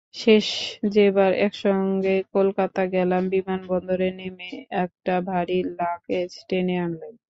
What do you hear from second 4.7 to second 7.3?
একটা ভারী লাগেজ টেনে আনলেন।